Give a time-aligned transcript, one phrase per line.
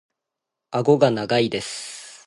[0.71, 2.09] 顎が長いです。